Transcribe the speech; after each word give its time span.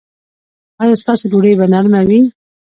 ایا 0.81 0.95
ستاسو 1.01 1.23
ډوډۍ 1.31 1.53
به 1.59 1.65
نرمه 1.73 2.01
وي؟ 2.07 2.19